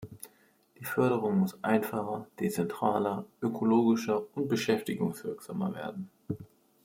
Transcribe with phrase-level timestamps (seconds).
[0.79, 6.09] Die Förderung muss einfacher, dezentraler, ökologischer und beschäftigungswirksamer werden.